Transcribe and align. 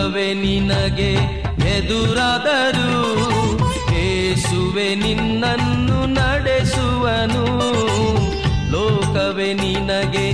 ಲೋಕವೇ 0.00 0.34
ನಿನಗೆ 0.34 1.12
ಎದುರಾದರೂ, 1.76 3.02
ಏಸುವೆ 3.94 4.94
ನಿನ್ನನ್ನು 4.94 6.06
ನಡೆಸುವನು. 6.06 7.44
ಲೋಕವೆ 8.70 9.52
ನಿನಗೆ 9.54 10.26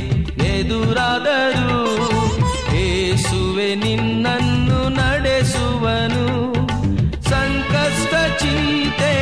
ಎದುರಾದರೂ, 0.47 1.81
ಏಸುವೆ 2.77 3.75
ನಿನ್ನನ್ನು 3.75 4.89
ನಡೆಸುವನು. 4.89 6.27
ಸಂಕಷ್ಟ 7.31 8.15
ಚಿಂತೆ 8.43 9.13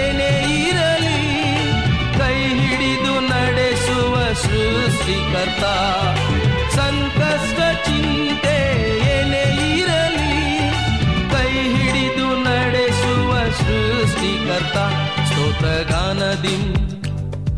ಏನೇ 0.00 0.32
ಇರಲಿ, 0.68 1.22
ಕೈ 2.18 2.38
ಹಿಡಿದು 2.60 3.20
ನಡೆಸುವ 3.20 4.14
ಸೃಷ್ಟಿಕರ್ತ 4.44 5.64
ಸ್ತೋತ್ರಗಾನದಿಂ 16.38 16.64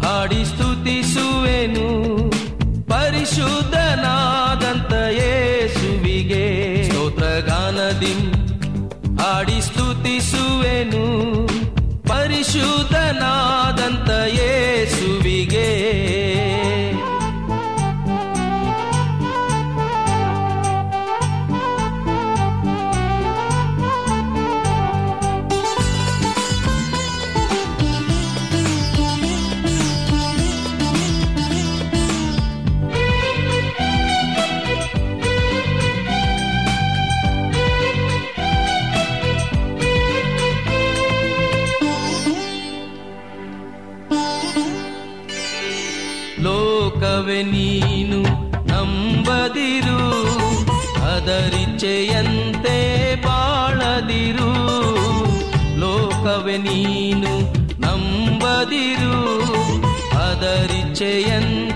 ಹಾಡಿ 0.02 0.44
ಸ್ತುತಿಸುವೆನು 0.44 1.86
ಪರಿಶುದ್ಧನಾದಂತ 2.90 4.92
ಯೇಸುವಿಗೆ 5.16 6.86
ಸ್ತೋತ್ರಗಾನದಿಂ 6.86 8.20
ಹಾಡಿ 9.20 9.60
ಸ್ತುತಿಸುವೆನು 9.60 11.04
ಪರಿಶುದ್ಧನಾದಂತ 12.08 13.57
ನೀನು 56.58 57.32
ನಂಬದಿರು 57.84 59.16
ಅದರಿಚ್ಛೆಯಂತೆ 60.22 61.68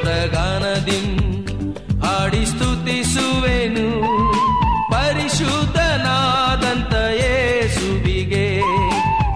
ಸ್ತೋತ್ರಗಾನದಿಂ 0.00 1.20
ಹಾಡಿ 2.00 2.46
ಸ್ತುತಿಸುವೆನು. 2.46 4.12
ಪರಿಶುದ್ಧನಾದಂತ 4.92 6.94
ಯೇಸುವಿಗೆ 6.94 8.62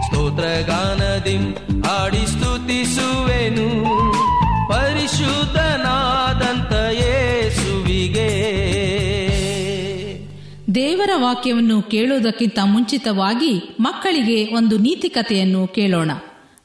ಸ್ತೋತ್ರಗಾನದಿಂ 0.07 1.83
ಹಾಡಿ 1.83 2.17
ಸ್ತುತಿಸುವೆನು. 2.17 3.69
ಪರಿಶುದ್ಧನಾದಂತ 4.69 6.73
ಯೇಸುವಿಗೆ 6.73 8.31
ದೇವರ 10.75 11.11
ವಾಕ್ಯವನ್ನು 11.17 11.83
ಕೇಳುವುದಕ್ಕಿಂತ 11.83 12.59
ಮುಂಚಿತವಾಗಿ 12.65 13.77
ಮಕ್ಕಳಿಗೆ 13.81 14.57
ಒಂದು 14.57 14.79
ನೀತಿ 14.79 15.09
ಕಥೆಯನ್ನು 15.09 15.67
ಕೇಳೋಣ. 15.67 16.11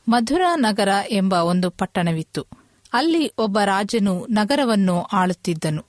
ಮಧುರಾ 0.09 0.55
ನಗರ 0.55 0.89
ಎಂಬ 1.11 1.33
ಒಂದು 1.33 1.69
ಪಟ್ಟಣವಿತ್ತು. 1.69 2.58
ಅಲ್ಲಿ 2.93 3.31
ಒಬ್ಬ 3.37 3.59
ರಾಜನು 3.65 4.27
ನಗರವನ್ನು 4.29 5.01
ಆಳುತ್ತಿದ್ದನು. 5.01 5.85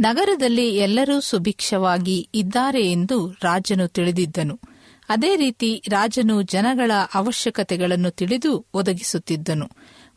ನಗರದಲ್ಲಿ 0.00 0.76
ಎಲ್ಲರೂ 0.76 1.20
ಸುಭಿಕ್ಷವಾಗಿ 1.20 2.28
ಇದ್ದಾರೆ 2.34 2.92
ಎಂದು 2.92 3.36
ರಾಜನು 3.42 3.88
ತಿಳಿದಿದ್ದನು. 3.88 4.60
ಅದೇ 5.08 5.36
ರೀತಿ 5.36 5.82
ರಾಜನು 5.88 6.42
ಜನಗಳ 6.42 6.90
ಅವಶ್ಯಕತೆಗಳನ್ನು 7.14 8.10
ತಿಳಿದು 8.10 8.66
ಒದಗಿಸುತ್ತಿದ್ದನು 8.74 9.70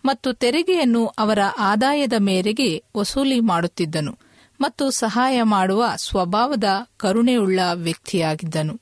ಮತ್ತು 0.05 0.33
ತೆರಿಗೆಯನ್ನು 0.33 1.05
ಅವರ 1.05 1.39
ಆದಾಯದ 1.57 2.13
ಮೇರೆಗೆ 2.17 2.83
ವಸೂಲಿ 2.97 3.39
ಮಾಡುತ್ತಿದ್ದನು 3.39 4.17
ಮತ್ತು 4.61 4.89
ಸಹಾಯ 4.89 5.43
ಮಾಡುವ 5.43 5.85
ಸ್ವಭಾವದ 5.95 6.63
ಕರುಣೆಯುಳ್ಳ 6.97 7.59
ವ್ಯಕ್ತಿಯಾಗಿದ್ದನು. 7.73 8.79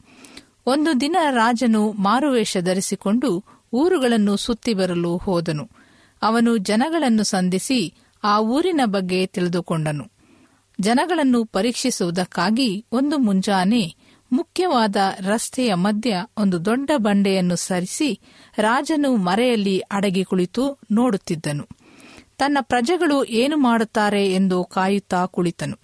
ಒಂದು 0.66 1.02
ದಿನ 1.02 1.16
ರಾಜನು 1.30 1.92
ಮಾರುವೇಷ 1.92 2.58
ಧರಿಸಿಕೊಂಡು 2.58 3.44
ಊರುಗಳನ್ನು 3.74 4.38
ಸುತ್ತಿ 4.38 4.74
ಬರಲು 4.74 5.18
ಹೋದನು. 5.18 5.70
ಅವನು 6.22 6.58
ಜನಗಳನ್ನು 6.58 7.24
ಸಂಧಿಸಿ 7.24 7.94
ಆ 8.24 8.40
ಊರಿನ 8.40 8.82
ಬಗ್ಗೆ 8.86 9.26
ತಿಳಿದುಕೊಂಡನು. 9.26 10.12
ಜನಗಳನ್ನು 10.80 11.46
ಪರೀಕ್ಷಿಸುವುದಕ್ಕಾಗಿ 11.46 12.86
ಒಂದು 12.92 13.18
ಮುಂಜಾನೆ 13.18 13.96
ಮುಖ್ಯವಾದ 14.32 14.96
ರಸ್ತೆಯ 15.20 15.74
ಮಧ್ಯ 15.74 16.26
ಒಂದು 16.38 16.66
ದೊಡ್ಡ 16.66 16.92
ಬಂಡೆಯನ್ನು 16.98 17.56
ಸರಿಸಿ 17.56 18.20
ರಾಜನು 18.58 19.16
ಮರೆಯಲ್ಲಿ 19.16 19.80
ಅಡಗಿ 19.80 20.24
ಕುಳಿತು 20.24 20.80
ನೋಡುತ್ತಿದ್ದನು. 20.92 21.68
ತನ್ನ 22.38 22.58
ಪ್ರಜೆಗಳು 22.62 23.24
ಏನು 23.24 23.58
ಮಾಡುತ್ತಾರೆ 23.58 24.32
ಎಂದು 24.32 24.64
ಕಾಯುತ್ತಾ 24.64 25.26
ಕುಳಿತನು. 25.26 25.78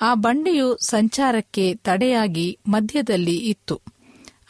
ಆ 0.00 0.14
ಬಂಡೆಯು 0.14 0.76
ಸಂಚಾರಕ್ಕೆ 0.76 1.74
ತಡೆಯಾಗಿ 1.74 2.58
ಮಧ್ಯದಲ್ಲಿ 2.68 3.36
ಇತ್ತು. 3.36 3.80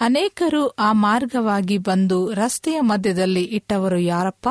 ಅನೇಕರು 0.01 0.69
ಆ 0.69 0.93
ಮಾರ್ಗವಾಗಿ 0.93 1.79
ಬಂದು 1.79 2.33
ರಸ್ತೆಯ 2.35 2.81
ಮಧ್ಯದಲ್ಲಿ 2.81 3.43
ಇಟ್ಟವರು 3.43 3.99
ಯಾರಪ್ಪ? 3.99 4.49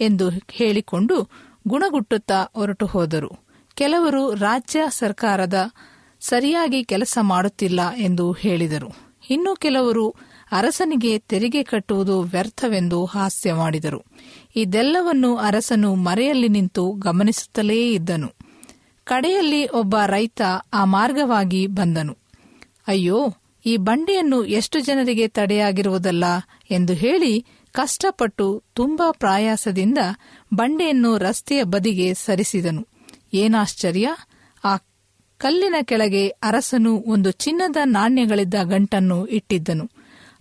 ಎಂದು 0.00 0.30
ಹೇಳಿಕೊಂಡು 0.50 1.28
ಗುಣಗುಟ್ಟುತ್ತಾ 1.68 2.44
ಹೊರಟು 2.54 2.86
ಹೋದರು. 2.86 3.30
ಕೆಲವರು 3.74 4.34
ರಾಜ್ಯ 4.34 4.80
ಸರ್ಕಾರದ 4.88 5.70
ಸರಿಯಾಗಿ 6.20 6.84
ಕೆಲಸ 6.84 7.18
ಮಾಡುತ್ತಿಲ್ಲ 7.20 7.80
ಎಂದು 7.96 8.32
ಹೇಳಿದರು. 8.32 9.08
ಇನ್ನು 9.30 9.56
ಕೆಲವರು 9.56 10.14
ಅರಸನಿಗೆ 10.52 11.18
ತೆರಿಗೆ 11.18 11.62
ಕಟ್ಟುವುದು 11.62 12.20
ವ್ಯರ್ಥವೆಂದು 12.20 13.04
ಹಾಸ್ಯ 13.04 13.52
ಮಾಡಿದರು. 13.52 14.04
ಇದೆಲ್ಲವನ್ನು 14.56 15.36
ಅರಸನು 15.36 15.94
ಮರೆಯಲ್ಲಿ 15.94 16.48
ನಿಂತು 16.48 16.92
ಗಮನಿಸುತ್ತಲೇ 16.92 17.92
ಇದ್ದನು. 17.92 18.28
ಕಡೆಯಲ್ಲಿ 19.04 19.66
ಒಬ್ಬ 19.66 19.96
ರೈತ 20.06 20.42
ಆ 20.72 20.84
ಮಾರ್ಗವಾಗಿ 20.84 21.66
ಬಂದನು. 21.66 22.18
ಅಯ್ಯೋ, 22.88 23.34
ಈ 23.66 23.76
ಬಂಡೆಯನ್ನು 23.76 24.44
ಎಷ್ಟು 24.44 24.80
ಜನರಿಗೆ 24.80 25.28
ತಡೆಯಾಗಿರುವುದಲ್ಲ 25.28 26.24
ಎಂದು 26.70 26.92
ಹೇಳಿ 26.92 27.46
ಕಷ್ಟಪಟ್ಟು 27.72 28.62
ತುಂಬಾ 28.74 29.10
ಪ್ರಾಯಾಸದಿಂದ 29.10 29.98
ಬಂಡೆಯನ್ನು 30.54 31.18
ರಸ್ತೆಯ 31.18 31.62
ಬದಿಗೆ 31.62 32.14
ಸರಿಸಿದನು. 32.14 32.88
ಏನಾಶ್ಚರ್ಯ? 33.34 34.08
ಆ 34.64 34.76
ಕಲ್ಲಿನ 35.38 35.74
ಕೆಳಗೆ 35.82 36.28
ಅರಸನು 36.28 37.04
ಒಂದು 37.06 37.30
ಚಿನ್ನದ 37.30 37.76
ನಾಣ್ಯಗಳಿದ್ದ 37.84 38.54
ಗಂಟನ್ನು 38.62 39.26
ಇಟ್ಟಿದ್ದನು. 39.26 39.90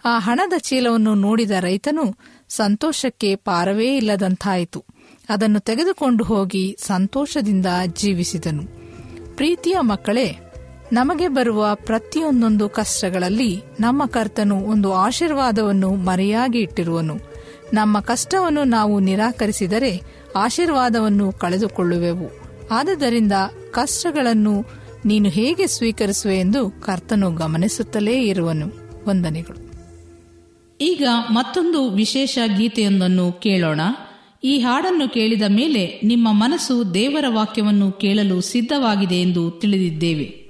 ಆ 0.06 0.20
ಹಣದ 0.20 0.54
ಚೀಲವನ್ನು 0.58 1.16
ನೋಡಿದ 1.16 1.52
ರೈತನು 1.60 2.16
ಸಂತೋಷಕ್ಕೆ 2.50 3.36
ಪಾರವೇ 3.36 3.98
ಇಲ್ಲದಂತಾಯಿತು. 3.98 4.86
ಅದನ್ನು 5.30 5.60
ತೆಗೆದುಕೊಂಡು 5.60 6.24
ಹೋಗಿ 6.24 6.76
ಸಂತೋಷದಿಂದ 6.80 7.66
ಜೀವಿಸಿದನು. 7.86 8.64
ಪ್ರೀತಿಯ 9.36 9.78
ಮಕ್ಕಳೇ 9.80 10.38
ನಮಗೆ 10.92 11.28
ಬರುವ 11.28 11.68
ಪ್ರತಿಯೊಂದೊಂದು 11.76 12.70
ಕಷ್ಟಗಳಲ್ಲಿ 12.70 13.62
ನಮ್ಮ 13.80 14.06
ಕರ್ತನು 14.06 14.56
ಒಂದು 14.56 14.94
ಆಶೀರ್ವಾದವನ್ನು 14.94 15.96
ಮರೆಯಾಗಿ 15.96 16.60
ಇಟ್ಟಿರುವನು. 16.60 17.18
ನಮ್ಮ 17.74 18.00
ಕಷ್ಟವನ್ನು 18.00 18.64
ನಾವು 18.64 19.00
ನಿರಾಕರಿಸಿದರೆ 19.00 20.02
ಆಶೀರ್ವಾದವನ್ನು 20.36 21.32
ಕಳೆದುಕೊಳ್ಳುವೆವು. 21.32 22.30
ಆದ್ದರಿಂದ 22.72 23.32
ಕಷ್ಟಗಳನ್ನು 23.72 24.66
ನೀನು 25.06 25.30
ಹೇಗೆ 25.30 25.68
ಸ್ವೀಕರಿಸುವೆ 25.68 26.40
ಎಂದು 26.40 26.70
ಕರ್ತನು 26.70 27.32
ಗಮನಿಸುತ್ತಲೇ 27.32 28.22
ಇರುವನು. 28.22 28.68
ವಂದನೆಗಳು. 29.08 29.68
ಈಗ 30.82 31.08
ಮತ್ತೊಂದು 31.30 31.90
ವಿಶೇಷ 31.90 32.40
ಗೀತೆಯೊಂದನ್ನು 32.58 33.32
ಕೇಳೋಣ. 33.32 33.82
ಈ 34.44 34.60
ಹಾಡನ್ನು 34.60 35.10
ಕೇಳಿದ 35.10 35.44
ಮೇಲೆ 35.48 36.02
ನಿಮ್ಮ 36.04 36.28
ಮನಸ್ಸು 36.32 36.94
ದೇವರ 36.94 37.26
ವಾಕ್ಯವನ್ನು 37.28 37.92
ಕೇಳಲು 37.92 38.42
ಸಿದ್ಧವಾಗಿದೆ 38.42 39.16
ಎಂದು 39.16 39.52
ತಿಳಿದಿದ್ದೇವೆ. 39.52 40.47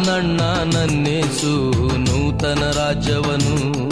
ಮಾಡ್ತಾನಣ್ಣ 0.00 0.40
ನನ್ನೇಸು 0.74 1.72
ನೂತನ 1.98 2.72
ರಾಜ್ಯವನು. 2.76 3.88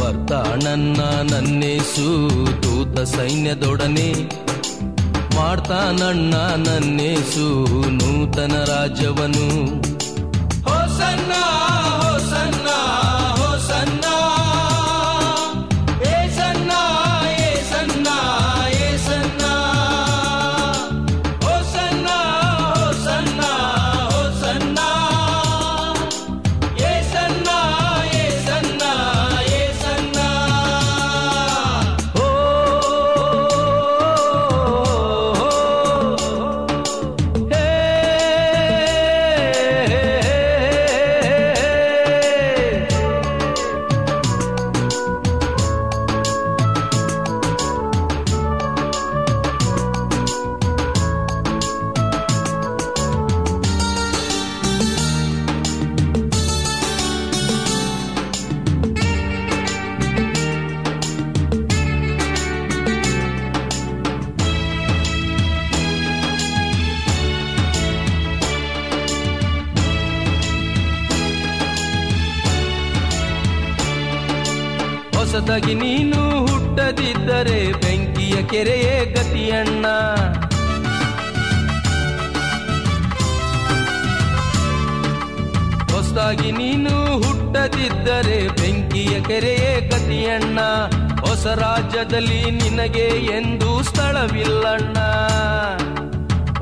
ಬರ್ತಾನನ್ನ 0.00 1.00
ನನ್ನೇಸು 1.34 2.30
ದೂತ 2.62 3.00
ಸೈನ್ಯದೊಡನೆ. 3.00 4.14
ಮಾಡ್ತಾನಣ್ಣ 5.36 6.34
ನನ್ನೇಸು 6.68 7.66
ನೂತನ 7.90 8.64
ರಾಜ್ಯವನು. 8.64 9.48
ಹೋಸನ್ನ 10.62 11.32
ಹೊಸದಾಗಿ 75.50 75.74
ನೀನು 75.74 76.46
ಹುಟ್ಟದಿದ್ದರೆ 76.46 77.72
ಬೆಂಕಿಯ 77.72 78.42
ಕೆರೆಯೇ 78.42 79.04
ಗತಿಯಣ್ಣ. 79.04 79.86
ಹೊಸದಾಗಿ 85.94 86.52
ನೀನು 86.52 87.18
ಹುಟ್ಟದಿದ್ದರೆ 87.18 88.48
ಬೆಂಕಿಯ 88.48 89.20
ಕೆರೆಯೇ 89.20 89.90
ಗತಿಯಣ್ಣ. 89.90 90.60
ಹೊಸ 91.20 91.46
ರಾಜ್ಯದಲ್ಲಿ 91.46 92.50
ನಿನಗೆ 92.50 93.08
ಎಂದು 93.26 93.82
ಸ್ಥಳವಿಲ್ಲಣ್ಣ. 93.82 94.98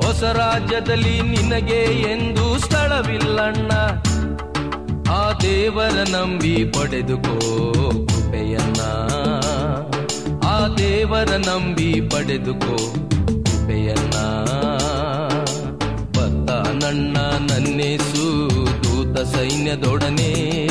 ಹೊಸ 0.07 0.23
ರಾಜ್ಯದಲ್ಲಿ 0.23 1.23
ನಿನಗೆ 1.23 2.02
ಎಂದು 2.12 2.59
ಸ್ಥಳವಿಲ್ಲಣ್ಣ. 2.59 3.73
ಆ 5.11 5.33
ದೇವರ 5.33 6.07
ನಂಬಿ 6.11 6.64
ಪಡೆದುಕೋ 6.64 7.38
ದೇವರ 10.76 11.37
ನಂಬಿ 11.37 12.00
ಪಡೆದುಕೋ 12.00 12.76
ಕೃಪೆಯನ್ನ. 13.44 14.16
ಬತ್ತ 16.10 16.50
ನನ್ನ 16.84 17.16
ನನ್ನೇಸು, 17.50 18.50
ದೂತ 18.84 19.18
ಸೈನ್ಯದೊಡನೆ. 19.18 20.66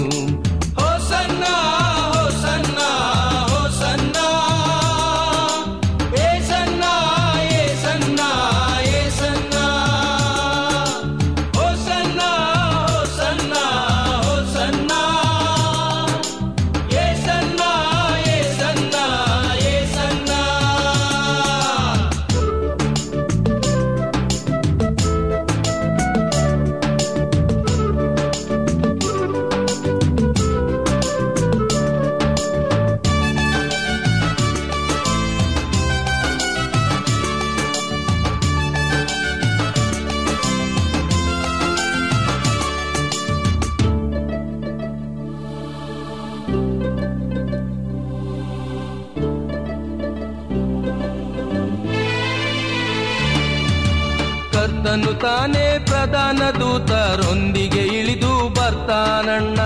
ತಾನೇ 55.22 55.78
ಪ್ರಧಾನ 55.78 56.42
ದೂತರೊಂದಿಗೆ 56.60 57.80
ಇಳಿದು 57.80 58.48
ಬರ್ತಾನಣ್ಣ. 58.48 59.60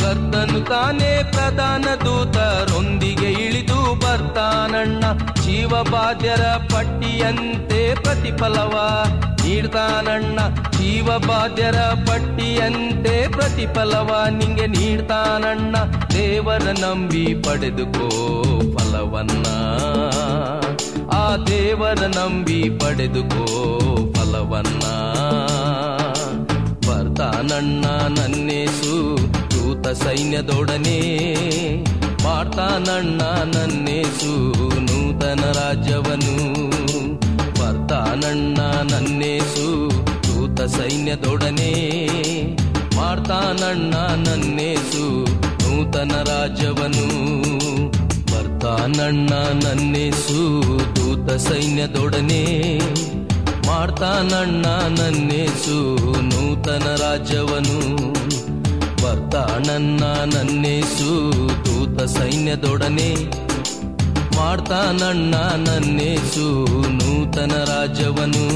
ಕರ್ತನು 0.00 0.60
ತಾನೆ 0.64 1.32
ಪ್ರಧಾನ 1.32 1.84
ದೂತರೊಂದಿಗೆ 2.04 3.30
ಇಳಿದು 3.32 3.94
ಬರ್ತಾನಣ್ಣ. 3.94 5.04
ಜೀವಬಾಧ್ಯರ 5.42 6.42
ಪಟ್ಟಿಯಂತೆ 6.42 7.94
ಪ್ರತಿಫಲವ 7.94 9.04
ನೀಡ್ತಾನಣ್ಣ. 9.44 10.38
ಜೀವಬಾಧ್ಯರ 10.70 11.76
ಪಟ್ಟಿಯಂತೆ 11.76 13.28
ಪ್ರತಿಫಲವ 13.28 14.24
ನಿಂಗೆ 14.30 14.66
ನೀಡ್ತಾನಣ್ಣ. 14.66 15.76
ದೇವರ 16.14 16.62
ನಂಬಿ 16.62 17.34
ಪಡೆದುಕೋ 17.34 18.08
ಫಲವನ್ನ 18.94 19.46
ಆ 21.12 21.36
ದೇವರ 21.36 22.06
ನಂಬಿ 22.06 22.70
ಪಡೆದುಕೋ 22.78 23.56
ಫಲವನ್ನ. 24.12 24.80
ಬರ್ತಾನಣ್ಣ 26.88 27.84
ನನ್ನೇಸು, 28.18 29.18
ದೂತ 29.50 29.88
ಸೈನ್ಯದೊಡನೆ. 29.88 31.24
ಮಾಡ್ತಾನಣ್ಣ 32.24 33.22
ನನ್ನೇಸು, 33.56 34.52
ನೂತನ 34.80 35.52
ರಾಜ್ಯವನು. 35.52 36.70
ಬರ್ತಾನಣ್ಣ 37.50 38.58
ನನ್ನೇಸು, 38.94 39.90
ದೂತ 40.24 40.60
ಸೈನ್ಯದೊಡನೆ. 40.60 41.72
ಮಾಡ್ತಾನಣ್ಣ 42.96 43.94
ನನ್ನೇಸು, 44.28 45.24
ನೂತನ 45.34 46.12
ರಾಜ್ಯವನು. 46.26 47.63
ಬರ್ತಾನಣ್ಣ 48.64 49.32
ನನ್ನೇಸು, 49.62 50.36
ದೂತ 50.96 51.30
ಸೈನ್ಯದೊಡನೆ 51.36 52.44
ಮಾಡ್ತಾನಣ್ಣ 53.66 54.66
ನನ್ನೇಸು, 54.98 55.76
ನೂತನ 56.28 56.86
ರಾಜ್ಯವನು 57.02 57.80
ಬರ್ತಾನಣ್ಣ 59.02 60.04
ನನ್ನೇಸು, 60.04 61.10
ದೂತ 61.66 62.06
ಸೈನ್ಯದೊಡನೆ 62.16 63.10
ಮಾಡ್ತಾನಣ್ಣ 64.36 65.34
ನನ್ನೇಸು, 65.66 66.46
ನೂತನ 67.00 67.52
ರಾಜ್ಯವನು 67.64 68.46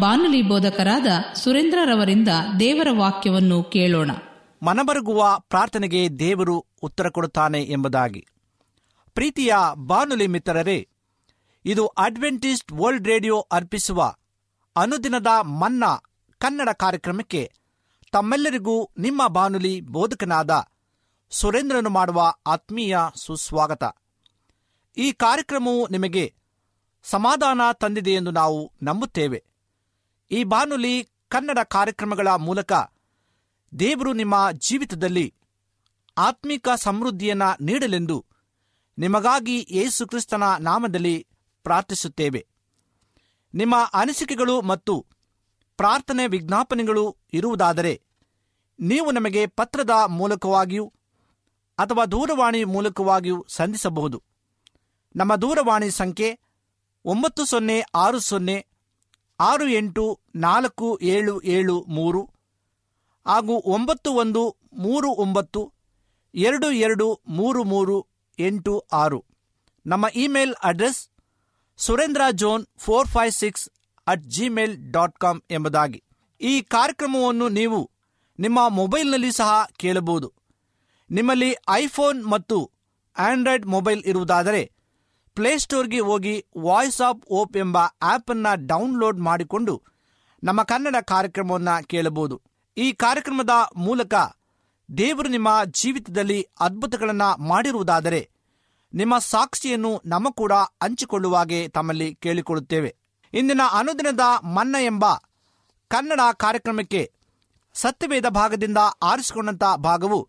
ಬಾನುಲಿ 0.00 0.42
ಬೋಧಕರಾದ 0.42 1.06
ಸುರೇಂದ್ರರವರಿಂದ 1.34 2.28
ದೇವರ 2.60 2.88
ವಾಕ್ಯವನ್ನು 2.98 3.64
ಕೇಳೋಣ. 3.64 4.10
ಮನಬರಗುವ 4.62 5.38
ಪ್ರಾರ್ಥನೆಗೆ 5.48 6.08
ದೇವರು 6.08 6.66
ಉತ್ತರ 6.82 7.08
ಕೊಡುತ್ತಾನೆ 7.08 7.62
ಎಂಬುದಾಗಿ. 7.62 8.26
ಪ್ರೀತಿಯ 9.14 9.54
ಬಾನುಲಿ 9.74 10.26
ಮಿತ್ರರೇ, 10.26 10.88
ಇದು 11.64 11.86
ಅಡ್ವೆಂಟಿಸ್ಟ್ 11.86 12.72
ವರ್ಲ್ಡ್ 12.72 13.08
ರೇಡಿಯೋ 13.08 13.40
ಅರ್ಪಿಸುವ 13.52 14.14
ಅನುದಿನದ 14.76 15.26
ಮನ್ನಾ 15.40 16.02
ಕನ್ನಡ 16.38 16.68
ಕಾರ್ಯಕ್ರಮಕ್ಕೆ 16.72 17.52
ತಮ್ಮೆಲ್ಲರಿಗೂ 18.12 18.90
ನಿಮ್ಮ 18.98 19.26
ಬಾನುಲಿ 19.26 19.80
ಬೋಧಕನಾದ 19.80 20.64
ಸುರೇಂದ್ರನು 21.30 21.90
ಮಾಡುವ 21.90 22.34
ಆತ್ಮೀಯ 22.46 22.98
ಸುಸ್ವಾಗತ. 23.14 23.84
ಈ 24.96 25.12
ಕಾರ್ಯಕ್ರಮವು 25.12 25.88
ನಿಮಗೆ 25.88 26.34
ಸಮಾಧಾನ 27.02 27.60
ತಂದಿದೆ 27.80 28.10
ಎಂದು 28.10 28.30
ನಾವು 28.30 28.72
ನಂಬುತ್ತೇವೆ. 28.82 29.49
ಈ 30.30 30.44
ಬಾನುಲಿ 30.44 31.08
ಕನ್ನಡ 31.28 31.58
ಕಾರ್ಯಕ್ರಮಗಳ 31.58 32.28
ಮೂಲಕ 32.28 32.72
ದೇವರು 33.78 34.12
ನಿಮ್ಮ 34.12 34.50
ಜೀವಿತದಲ್ಲಿ 34.52 35.34
ಆತ್ಮಿಕ 36.18 36.68
ಸಮೃದ್ಧಿಯನ್ನ 36.76 37.42
ನೀಡಲೆಂದು 37.60 38.26
ನಿಮಗಾಗಿ 38.98 39.66
ಯೇಸು 39.70 40.06
ಕ್ರಿಸ್ತನ 40.06 40.42
ನಾಮದಲ್ಲಿ 40.60 41.26
ಪ್ರಾರ್ಥಿಸುತ್ತೇವೆ. 41.62 42.46
ನಿಮ್ಮ 43.54 43.74
ಅನಿಸಿಕೆಗಳು 43.94 44.62
ಮತ್ತು 44.62 45.06
ಪ್ರಾರ್ಥನೆ 45.76 46.26
ವಿಜ್ಞಾಪನೆಗಳು 46.26 47.16
ಇರುವುದಾದರೆ 47.32 48.02
ನೀವು 48.80 49.10
ನಮಗೆ 49.10 49.46
ಪತ್ರದ 49.46 49.90
ಮೂಲಕವಾಗಿಯೂ 50.06 50.92
ಅಥವಾ 51.78 52.04
ದೂರವಾಣಿ 52.04 52.64
ಮೂಲಕವಾಗಿಯೂ 52.64 53.46
ಸಂಧಿಸಬಹುದು. 53.48 54.22
ನಮ್ಮ 55.16 55.36
ದೂರವಾಣಿ 55.36 55.90
ಸಂಖ್ಯೆ 55.90 56.40
ಒಂಬತ್ತು 57.04 57.44
ಸೊನ್ನೆ 57.44 57.80
ಆರು 57.94 58.18
ಸೊನ್ನೆ 58.18 58.69
ಆರು 59.40 59.68
ಎಂಟು, 59.68 60.20
ನಾಲ್ಕು, 60.36 60.98
ಏಳು 61.02 61.42
ಏಳು, 61.42 61.84
ಮೂರು, 61.88 62.30
ಹಾಗೂ 63.26 63.62
ಒಂಬತ್ತು, 63.66 64.12
ಒಂದು, 64.12 64.56
ಮೂರು, 64.72 65.10
ಒಂಬತ್ತು, 65.10 65.72
ಎರಡು 66.34 66.70
ಎರಡು, 66.70 67.20
ಮೂರು 67.28 67.64
ಮೂರು, 67.64 68.06
ಎಂಟು, 68.38 68.78
ಆರು. 68.92 69.24
ನಮ್ಮ 69.86 70.06
email 70.14 70.54
address 70.64 71.08
Surendra 71.76 72.20
John 72.30 72.66
four 72.78 73.08
five 73.08 73.32
six 73.32 73.70
at 74.06 74.22
Gmail 74.22 74.92
dot 74.92 75.18
com 75.18 75.40
ಎಂಬುದಾಗಿ. 75.50 76.02
ಈ 76.40 76.62
ಕಾರ್ಯಕ್ರಮವನ್ನು 76.62 77.48
ನೀವು 77.48 77.90
ನಿಮ್ಮ 78.38 78.68
ಮೊಬೈಲ್ನಲ್ಲಿ 78.68 79.32
ಸಹ 79.32 79.68
ಕೇಳಬಹುದು. 79.76 80.32
ನಿಮ್ಮಲ್ಲಿ 81.10 81.56
ಐಫೋನ್ 81.68 82.26
ಮತ್ತು 82.26 82.70
ಆಂಡ್ರಾಯ್ಡ್ 83.18 83.66
ಮೊಬೈಲ್ 83.66 84.02
ಇರುವುದಾದರೆ 84.04 84.72
ಪ್ಲೇಸ್ಟೋರ್ಗೆ 85.40 86.00
ಹೋಗಿ 86.00 86.46
ವಾಯ್ಸ್ 86.58 87.00
ಆಫ್ 87.00 87.26
ಓಪ್ 87.30 87.56
ಎಂಬ 87.56 87.78
ಆ್ಯಪನ್ನು 88.02 88.66
ಡೌನ್ಲೋಡ್ 88.66 89.20
ಮಾಡಿಕೊಂಡು 89.20 89.82
ನಮ್ಮ 90.44 90.62
ಕನ್ನಡ 90.62 90.96
ಕಾರ್ಯಕ್ರಮವನ್ನು 91.02 91.86
ಕೇಳಬಹುದು. 91.86 92.42
ಈ 92.76 92.92
ಕಾರ್ಯಕ್ರಮದ 92.92 93.50
ಮೂಲಕ 93.76 94.14
ದೇವರು 94.98 95.28
ನಿಮ್ಮ 95.28 95.64
ಜೀವಿತದಲ್ಲಿ 95.64 96.46
ಅದ್ಭುತಗಳನ್ನು 96.60 97.42
ಮಾಡಿರುವುದಾದರೆ 97.42 98.30
ನಿಮ್ಮ 98.94 99.18
ಸಾಕ್ಷಿಯನ್ನು 99.18 100.02
ನಮ್ಮ 100.06 100.30
ಕೂಡ 100.30 100.52
ಹಂಚಿಕೊಳ್ಳುವಾಗೆ 100.52 101.68
ತಮ್ಮಲ್ಲಿ 101.68 102.14
ಕೇಳಿಕೊಳ್ಳುತ್ತೇವೆ. 102.14 102.96
ಇಂದಿನ 103.34 103.60
ಅನುದಿನದ 103.72 104.20
ಮನ್ನ 104.44 104.76
ಎಂಬ 104.82 105.04
ಕನ್ನಡ 105.88 106.20
ಕಾರ್ಯಕ್ರಮಕ್ಕೆ 106.32 107.12
ಸತ್ಯವೇದ 107.74 108.26
ಭಾಗದಿಂದ 108.28 108.78
ಆರಿಸಿಕೊಂಡಂತ 109.02 109.64
ಭಾಗವು 109.64 110.28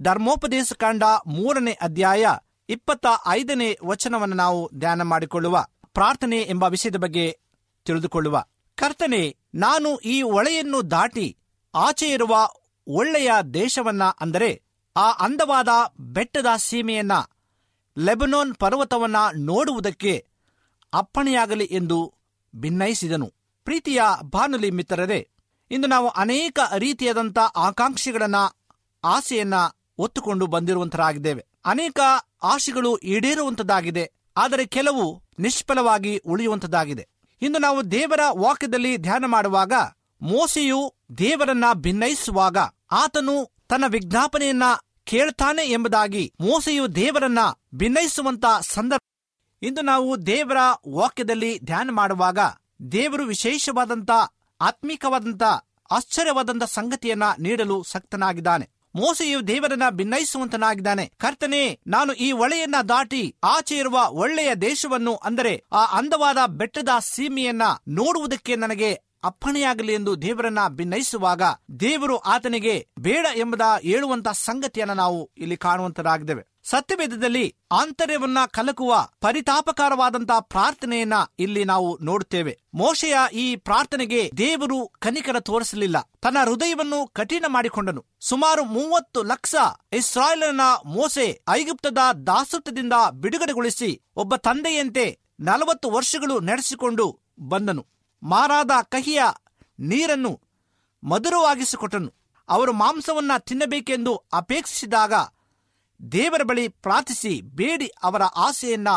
ಧರ್ಮೋಪದೇಶ 0.00 0.72
ಕಾಂಡ 0.72 1.02
ಮೂರನೇ 1.26 1.72
ಅಧ್ಯಾಯ 1.72 2.26
ಇಪ್ಪತ್ತ 2.68 3.06
ಐದನೇ 3.28 3.78
ವಚನವನ್ನು 3.84 4.36
ನಾವು 4.36 4.70
ಧ್ಯಾನ 4.78 5.02
ಮಾಡಿಕೊಳ್ಳುವ, 5.02 5.66
ಪ್ರಾರ್ಥನೆ 5.92 6.38
ಎಂಬ 6.42 6.64
ವಿಷಯದ 6.64 6.96
ಬಗ್ಗೆ 6.96 7.38
ತಿಳಿದುಕೊಳ್ಳುವ. 7.84 8.44
ಕರ್ತನೆ, 8.74 9.36
ನಾನು 9.54 9.96
ಈ 9.96 10.22
ಒಳೆಯನ್ನು 10.22 10.90
ದಾಟಿ 10.90 11.36
ಆಚೆ 11.74 12.08
ಇರುವ 12.08 12.48
ಒಳ್ಳೆಯ 12.86 13.30
ದೇಶವನ್ನ 13.54 14.02
ಅಂದರೆ 14.20 14.62
ಆ 14.96 15.10
ಅಂದವಾದ 15.12 15.68
ಬೆಟ್ಟದ 16.00 16.46
ಸೀಮೆಯನ್ನ, 16.56 17.12
ಲೆಬನೋನ್ 17.98 18.54
ಪರ್ವತವನ್ನ 18.54 19.16
ನೋಡುವುದಕ್ಕೆ 19.36 20.26
ಅಪ್ಪಣೆಯಾಗಲಿ 20.92 21.64
ಎಂದು 21.64 22.14
ಭಿನ್ನಯಿಸಿದನು 22.54 23.32
ಪ್ರೀತಿಯ 23.64 24.00
ಬಾನುಲಿ 24.22 24.70
ಮಿತ್ರರೇ, 24.70 25.28
ಇಂದು 25.70 25.86
ನಾವು 25.86 26.08
ಅನೇಕ 26.08 26.58
ರೀತಿಯಾದಂಥ 26.78 27.38
ಆಕಾಂಕ್ಷೆಗಳನ್ನ, 27.38 28.36
ಆಸೆಯನ್ನ 29.04 29.54
ಒತ್ತುಕೊಂಡು 29.98 30.46
ಬಂದಿರುವಂತರಾಗಿದ್ದೇವೆ 30.46 31.46
ಅನೇಕ 31.64 32.00
ಆಶೆಗಳು 32.42 32.98
ಈಡೇರುವಂತದ್ದಾಗಿದೆ, 32.98 34.12
ಆದರೆ 34.36 34.66
ಕೆಲವು 34.66 35.22
ನಿಷ್ಫಲವಾಗಿ 35.38 36.18
ಉಳಿಯುವಂತದ್ದಾಗಿದೆ. 36.18 37.08
ಇಂದು 37.42 37.58
ನಾವು 37.58 37.90
ದೇವರ 37.90 38.20
ವಾಕ್ಯದಲ್ಲಿ 38.38 38.96
ಧ್ಯಾನ 38.96 39.24
ಮಾಡುವಾಗ 39.26 39.72
ಮೋಸೆಯು 40.22 40.94
ದೇವರನ್ನ 41.18 41.64
ಭಿನ್ನಯಿಸುವಾಗ 41.72 42.56
ಆತನು 42.92 43.52
ತನ್ನ 43.68 43.84
ವಿಜ್ಞಾಪನೆಯನ್ನ 43.86 44.62
ಕೇಳ್ತಾನೆ 45.04 45.64
ಎಂಬುದಾಗಿ 45.64 46.32
ಮೋಸೆಯು 46.40 46.94
ದೇವರನ್ನ 46.94 47.38
ಭಿನ್ನಯಿಸುವಂತ 47.74 48.44
ಸಂದರ್ಭ 48.60 49.04
ಇಂದು 49.62 49.82
ನಾವು 49.82 50.26
ದೇವರ 50.26 50.56
ವಾಕ್ಯದಲ್ಲಿ 50.88 51.58
ಧ್ಯಾನ 51.58 51.90
ಮಾಡುವಾಗ 51.90 52.38
ದೇವರು 52.92 53.24
ವಿಶೇಷವಾದಂತ, 53.24 54.10
ಆತ್ಮಿಕವಾದಂತ, 54.60 55.42
ಆಶ್ಚರ್ಯವಾದಂತ 55.90 56.64
ಸಂಗತಿಯನ್ನ 56.64 57.22
ನೀಡಲು 57.38 57.82
ಸಕ್ತನಾಗಿದ್ದಾನೆ. 57.82 58.70
ಮೋಸೆಯು 58.96 59.40
ದೇವರನ್ನ 59.48 59.86
ಭಿನ್ನಯಿಸುವಂತನಾಗಿದ್ದಾನೆ 59.90 61.06
ಕರ್ತನೆ, 61.16 61.62
ನಾನು 61.86 62.12
ಈ 62.12 62.32
ಹೊಳೆಯನ್ನ 62.32 62.74
ದಾಟಿ 62.88 63.36
ಆಚೆ 63.44 63.76
ಇರುವ 63.76 63.98
ಒಳ್ಳೆಯ 64.10 64.54
ದೇಶವನ್ನು, 64.54 65.14
ಅಂದರೆ 65.16 65.64
ಆ 65.72 65.84
ಅಂದವಾದ 65.98 66.38
ಬೆಟ್ಟದ 66.46 66.88
ಸೀಮೆಯನ್ನ 67.00 67.62
ನೋಡುವುದಕ್ಕೆ 67.88 68.56
ನನಗೆ 68.56 68.90
ಅಪ್ಪಣೆಯಾಗಲಿ 69.24 69.92
ಎಂದು 69.92 70.22
ದೇವರನ್ನ 70.22 70.58
ಭಿನ್ನಯಿಸುವಾಗ 70.68 71.42
ದೇವರು 71.80 72.16
ಆತನಿಗೆ 72.16 72.74
ಬೇಡ 72.98 73.26
ಎಂಬುದ 73.36 73.60
ಹೇಳುವಂತಹ 73.82 74.32
ಸಂಗತಿಯನ್ನ 74.32 74.92
ನಾವು 74.92 75.30
ಇಲ್ಲಿ 75.38 75.56
ಕಾಣುವಂತರಾಗಿದ್ದೇವೆ. 75.56 76.42
ಸತ್ಯವೇದದಲ್ಲಿ 76.70 77.56
ಆಂತರ್ಯವನ್ನ 77.72 78.38
ಕಲಕುವ 78.50 79.08
ಪರಿತಾಪಕಾರವಾದಂತಹ 79.20 80.38
ಪ್ರಾರ್ಥನೆಯನ್ನ 80.38 81.12
ಇಲ್ಲಿ 81.38 81.64
ನಾವು 81.64 81.98
ನೋಡುತ್ತೇವೆ. 82.02 82.58
ಮೋಶೆಯ 82.74 83.16
ಈ 83.32 83.56
ಪ್ರಾರ್ಥನೆಗೆ 83.56 84.30
ದೇವರು 84.36 84.88
ಕನಿಕರ 84.98 85.40
ತೋರಿಸಲಿಲ್ಲ. 85.40 86.10
ತನ್ನ 86.22 86.38
ಹೃದಯವನ್ನು 86.44 87.06
ಕಠಿಣ 87.06 87.44
ಮಾಡಿಕೊಂಡನು. 87.48 88.04
ಸುಮಾರು 88.20 88.64
ಮೂವತ್ತು 88.64 89.22
ಲಕ್ಷ 89.22 89.54
ಇಸ್ರಾಯೇಲನ 89.92 90.60
ಮೋಸೆ 90.84 91.42
ಐಗುಪ್ತದ 91.48 91.98
ದಾಸತ್ವದಿಂದ 92.26 92.92
ಬಿಡುಗಡೆಗೊಳಿಸಿ 93.12 94.02
ಒಬ್ಬ 94.16 94.36
ತಂದೆಯಂತೆ 94.36 95.18
ನಲವತ್ತು 95.40 95.90
ವರ್ಷಗಳು 95.90 96.40
ನಡೆಸಿಕೊಂಡು 96.40 97.20
ಬಂದನು. 97.40 97.86
ಮಾರಾದ 98.22 98.70
ಕಹಿಯ 98.82 99.22
ನೀರನ್ನು 99.78 100.40
ಮಧುರವಾಗಿಸಿಕೊಟ್ಟನು. 101.04 102.14
ಅವರು 102.48 102.72
ಮಾಂಸವನ್ನ 102.72 103.32
ತಿನ್ನಬೇಕೆಂದು 103.38 104.16
ಅಪೇಕ್ಷಿಸಿದಾಗ 104.32 105.12
ದೇವರ 106.12 106.42
ಬಳಿ 106.42 106.68
ಪ್ರಾರ್ಥಿಸಿ 106.68 107.40
ಬೇಡಿ 107.40 107.86
ಅವರ 107.86 108.22
ಆಸೆಯನ್ನ 108.22 108.88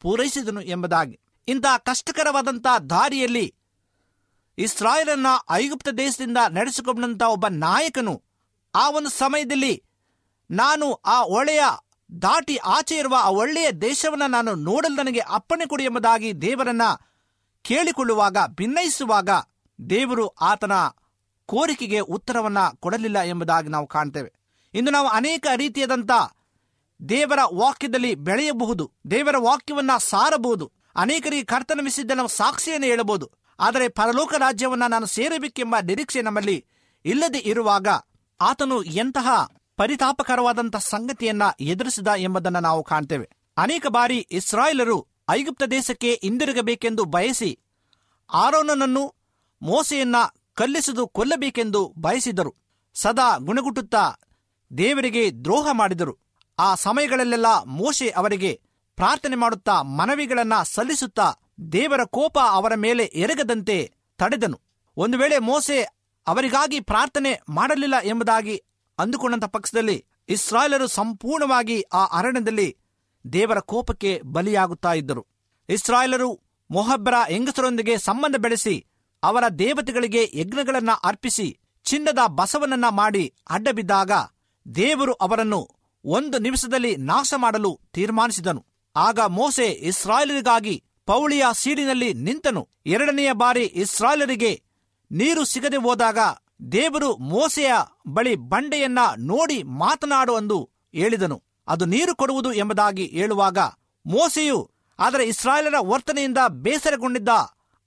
ಪೂರೈಸಿದನು 0.00 0.60
ಎಂಬುದಾಗಿ. 0.60 1.20
ಇಂಥ 1.48 1.66
ಕಷ್ಟಕರವಾದಂಥ 1.78 2.66
ದಾರಿಯಲ್ಲಿ 2.90 3.54
ಇಸ್ರಾಯೇಲನ್ನ 4.58 5.26
ಐಗುಪ್ತ 5.50 5.88
ದೇಶದಿಂದ 5.88 6.38
ನಡೆಸಿಕೊಂಡಂತ 6.50 7.22
ಒಬ್ಬ 7.22 7.46
ನಾಯಕನು 7.48 8.22
ಆ 8.74 8.90
ಒಂದು 8.90 9.10
ಸಮಯದಲ್ಲಿ 9.10 9.84
ನಾನು 10.50 10.92
ಆ 10.92 11.22
ಒಳ್ಳೆಯ 11.22 11.60
ದಾಟಿ 12.22 12.56
ಆಚೆ 12.56 12.96
ಇರುವ 12.96 13.14
ಆ 13.18 13.28
ಒಳ್ಳೆಯ 13.28 13.70
ದೇಶವನ್ನ 13.70 14.22
ನಾನು 14.28 14.54
ನೋಡಲು 14.54 14.94
ನನಗೆ 14.94 15.20
ಅಪ್ಪಣೆ 15.20 15.66
ಕೊಡಿ 15.66 15.84
ಎಂಬುದಾಗಿ 15.84 16.38
ದೇವರನ್ನ 16.38 16.82
ಕೇಳಿಕೊಳ್ಳುವಾಗ 17.62 18.36
ಭಿನ್ನಯಿಸುವಾಗ 18.46 19.30
ದೇವರು 19.90 20.28
ಆತನ 20.28 20.72
ಕೋರಿಕೆಗೆ 21.46 21.98
ಉತ್ತರವನ್ನ 21.98 22.58
ಕೊಡಲಿಲ್ಲ 22.80 23.18
ಎಂಬುದಾಗಿ 23.18 23.68
ನಾವು 23.68 23.86
ಕಾಣ್ತೇವೆ. 23.86 24.32
ಇಂದು 24.76 24.90
ನಾವು 24.90 25.08
ಅನೇಕ 25.08 25.46
ರೀತಿಯಾದಂಥ 25.56 26.10
ದೇವರ 27.08 27.38
ವಾಕ್ಯದಲ್ಲಿ 27.54 28.14
ಬೆಳೆಯಬಹುದು, 28.14 28.92
ದೇವರ 29.10 29.36
ವಾಕ್ಯವನ್ನ 29.38 29.90
ಸಾರಬಹುದು. 29.98 30.72
ಅನೇಕರಿಗೆ 30.96 31.44
ಕರ್ತನ 31.44 31.80
ಮಿಸಿದ್ದ 31.82 32.10
ನಾವು 32.10 32.28
ಸಾಕ್ಷಿಯನ್ನು 32.28 32.86
ಹೇಳಬಹುದು. 32.86 33.30
ಆದರೆ 33.60 33.88
ಪರಲೋಕ 33.88 34.34
ರಾಜ್ಯವನ್ನ 34.38 34.86
ನಾನು 34.86 35.06
ಸೇರಬೇಕೆಂಬ 35.06 35.76
ನಿರೀಕ್ಷೆ 35.82 36.22
ನಮ್ಮಲ್ಲಿ 36.22 36.64
ಇಲ್ಲದೆ 37.04 37.38
ಇರುವಾಗ 37.38 37.88
ಆತನು 38.40 38.82
ಎಂತಹ 38.82 39.28
ಪರಿತಾಪಕರವಾದಂತಹ 39.76 40.78
ಸಂಗತಿಯನ್ನ 40.78 41.42
ಎದುರಿಸಿದ 41.60 42.08
ಎಂಬುದನ್ನು 42.16 42.60
ನಾವು 42.60 42.82
ಕಾಣ್ತೇವೆ. 42.84 43.28
ಅನೇಕ 43.56 43.86
ಬಾರಿ 43.86 44.18
ಇಸ್ರಾಯೇಲರು 44.30 45.06
ಐಗುಪ್ತ 45.30 45.62
ದೇಶಕ್ಕೆ 45.62 46.20
ಹಿಂದಿರುಗಬೇಕೆಂದು 46.22 47.04
ಬಯಸಿ 47.04 47.58
ಆರೋನನನ್ನು 48.32 49.14
ಮೋಸೆಯನ್ನ 49.62 50.16
ಕಲ್ಲಿಸಿದು, 50.54 51.06
ಕೊಲ್ಲಬೇಕೆಂದು 51.08 51.94
ಬಯಸಿದರು. 51.98 52.54
ಸದಾ 52.94 53.38
ಗುಣಗುಟ್ಟುತ್ತಾ 53.38 54.04
ದೇವರಿಗೆ 54.78 55.30
ದ್ರೋಹ 55.30 55.68
ಮಾಡಿದರು. 55.72 56.18
ಆ 56.58 56.74
ಸಮಯಗಳಲ್ಲೆಲ್ಲ 56.74 57.46
ಮೋಶೆ 57.66 58.08
ಅವರಿಗೆ 58.10 58.60
ಪ್ರಾರ್ಥನೆ 58.96 59.36
ಮಾಡುತ್ತಾ 59.36 59.82
ಮನವಿಗಳನ್ನ 59.82 60.52
ಸಲ್ಲಿಸುತ್ತಾ 60.62 61.32
ದೇವರ 61.72 62.04
ಕೋಪ 62.04 62.38
ಅವರ 62.38 62.74
ಮೇಲೆ 62.74 63.04
ಎರಗದಂತೆ 63.04 63.92
ತಡೆದನು. 64.18 64.60
ಒಂದು 64.96 65.18
ವೇಳೆ 65.18 65.38
ಮೋಸೆ 65.38 65.82
ಅವರಿಗಾಗಿ 66.26 66.80
ಪ್ರಾರ್ಥನೆ 66.80 67.40
ಮಾಡಲಿಲ್ಲ 67.48 67.94
ಎಂಬುದಾಗಿ 68.04 68.62
ಅಂದುಕೊಂಡಂತ 68.98 69.44
ಪಕ್ಷದಲ್ಲಿ 69.44 70.04
ಇಸ್ರಾಯೇಲರು 70.28 70.86
ಸಂಪೂರ್ಣವಾಗಿ 70.86 71.82
ಆ 71.82 72.04
ಅರಣ್ಯದಲ್ಲಿ 72.04 72.76
ದೇವರ 73.32 73.58
ಕೋಪಕ್ಕೆ 73.58 74.20
ಬಲಿಯಾಗುತ್ತಾ 74.24 74.92
ಇದ್ದರು. 74.92 75.26
ಇಸ್ರಾಯೇಲರು 75.68 76.40
ಮೊಹಬ್ಬರ 76.70 77.14
ಹೆಂಗಸರೊಂದಿಗೆ 77.28 77.98
ಸಂಬಂಧ 77.98 78.36
ಬೆಳೆಸಿ 78.36 78.86
ಅವರ 79.22 79.48
ದೇವತೆಗಳಿಗೆ 79.48 80.30
ಯಜ್ಞಗಳನ್ನ 80.34 80.90
ಅರ್ಪಿಸಿ 81.04 81.58
ಚಿನ್ನದ 81.84 82.18
ಬಸವನನ್ನ 82.26 82.84
ಮಾಡಿ 82.90 83.34
ಅಡ್ಡಬಿದ್ದಾಗ 83.50 84.12
ದೇವರು 84.74 85.12
ಅವರನ್ನು 85.12 85.70
ಒಂದು 86.04 86.38
ನಿಮಿಷದಲ್ಲಿ 86.38 86.96
ನಾಶ 86.96 87.34
ಮಾಡಲು 87.36 87.80
ತೀರ್ಮಾನಿಸಿದನು. 87.92 88.66
ಆಗ 88.96 89.20
ಮೋಸೆ 89.20 89.66
ಇಸ್ರಾಯೇಲರಿಗಾಗಿ 89.66 90.84
ಪೌಳಿಯ 91.06 91.44
ಸೀಡಿನಲ್ಲಿ 91.52 92.14
ನಿಂತನು. 92.14 92.68
ಎರಡನೆಯ 92.86 93.32
ಬಾರಿ 93.32 93.62
ಇಸ್ರಾಯೇಲರಿಗೆ 93.62 94.62
ನೀರು 95.10 95.44
ಸಿಗದೆ 95.44 95.76
ಹೋದಾಗ 95.76 96.18
ದೇವರು 96.72 97.16
ಮೋಸೆಯ 97.16 97.72
ಬಳಿ 98.06 98.34
ಬಂಡೆಯನ್ನ 98.34 98.98
ನೋಡಿ 99.18 99.62
ಮಾತನಾಡು 99.62 100.36
ಎಂದು 100.36 100.70
ಹೇಳಿದನು. 100.92 101.42
ಅದು 101.68 101.84
ನೀರು 101.84 102.16
ಕೊಡುವುದು 102.16 102.52
ಎಂಬುದಾಗಿ 102.52 103.06
ಹೇಳುವಾಗ 103.06 103.58
ಮೋಸೆಯು 104.06 104.70
ಆದರೆ 104.98 105.24
ಇಸ್ರಾಯೇಲರ 105.24 105.74
ವರ್ತನೆಯಿಂದ 105.80 106.38
ಬೇಸರಗೊಂಡಿದ್ದ 106.48 107.28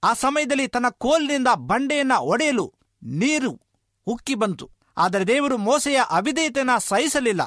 ಆ 0.04 0.12
ಸಮಯದಲ್ಲಿ 0.12 0.68
ತನ್ನ 0.68 0.86
ಕೋಲಿನಿಂದ 0.88 1.48
ಬಂಡೆಯನ್ನ 1.54 2.12
ಒಡೆಯಲು 2.12 2.74
ನೀರು 3.02 3.60
ಉಕ್ಕಿ 4.06 4.34
ಬಂತು. 4.34 4.70
ಆದರೆ 5.00 5.24
ದೇವರು 5.26 5.56
ಮೋಸೆಯ 5.58 6.00
ಅವಿಧೇಯತೆಯನ್ನು 6.10 6.76
ಸಹಿಸಲಿಲ್ಲ. 6.80 7.42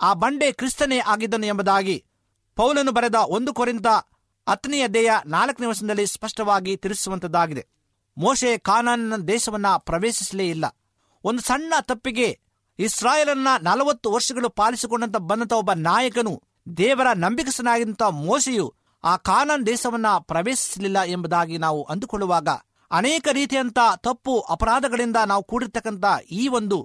ಆ 0.00 0.10
ಬಂಡೆ 0.14 0.48
ಕ್ರಿಸ್ತನೇ 0.52 0.98
ಆಗಿದ್ದನು 1.06 1.46
ಎಂಬುದಾಗಿ 1.46 1.96
ಪೌಲನು 2.56 2.92
ಬರೆದ 2.92 3.14
ಒಂದು 3.14 3.50
ಕೊರಿಂತ 3.54 3.86
ಹತ್ತನೆಯ 4.46 4.84
ದೇಯ 4.88 5.10
ನಾಲ್ಕನೇ 5.26 5.66
ವರ್ಷದಲ್ಲಿ 5.66 6.06
ಸ್ಪಷ್ಟವಾಗಿ 6.06 6.76
ತಿಳಿಸುವಂತದ್ದಾಗಿದೆ. 6.76 7.64
ಮೋಶೆ 8.16 8.58
ಕಾನಾನಿನ 8.58 9.16
ದೇಶವನ್ನ 9.16 9.66
ಪ್ರವೇಶಿಸಲೇ 9.78 10.46
ಇಲ್ಲ. 10.48 10.64
ಒಂದು 11.24 11.42
ಸಣ್ಣ 11.42 11.74
ತಪ್ಪಿಗೆ 11.80 12.28
ಇಸ್ರಾಯೇಲನ್ನ 12.78 13.48
ನಲವತ್ತು 13.62 14.08
ವರ್ಷಗಳು 14.12 14.48
ಪಾಲಿಸಿಕೊಂಡಂತ 14.48 15.16
ಬಂದಂತ 15.16 15.52
ಒಬ್ಬ 15.52 15.72
ನಾಯಕನು 15.72 16.42
ದೇವರ 16.76 17.06
ನಂಬಿಕಸನಾಗಿದ್ದಂತ 17.14 18.02
ಮೋಶೆಯು 18.02 18.66
ಆ 19.04 19.16
ಕಾನಾನ್ 19.16 19.66
ದೇಶವನ್ನ 19.66 20.06
ಪ್ರವೇಶಿಸಲಿಲ್ಲ 20.20 20.98
ಎಂಬುದಾಗಿ 21.06 21.58
ನಾವು 21.58 21.80
ಅಂದುಕೊಳ್ಳುವಾಗ 21.82 22.48
ಅನೇಕ 22.90 23.28
ರೀತಿಯಂತ 23.32 23.78
ತಪ್ಪು 23.96 24.40
ಅಪರಾಧಗಳಿಂದ 24.40 25.18
ನಾವು 25.26 25.42
ಕೂಡಿರ್ತಕ್ಕಂಥ 25.44 26.04
ಈ 26.30 26.48
ಒಂದು 26.48 26.78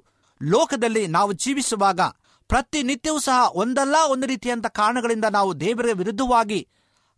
ಲೋಕದಲ್ಲಿ 0.44 1.08
ನಾವು 1.08 1.34
ಜೀವಿಸುವಾಗ 1.34 2.02
ಪ್ರತಿನಿತ್ಯವೂ 2.48 3.20
ಸಹ 3.20 3.50
ಒಂದಲ್ಲ 3.54 3.96
ಒಂದು 4.10 4.28
ರೀತಿಯಂತ 4.28 4.68
ಕಾರಣಗಳಿಂದ 4.68 5.26
ನಾವು 5.26 5.60
ದೇವರ 5.60 5.86
ವಿರುದ್ಧವಾಗಿ 5.94 6.70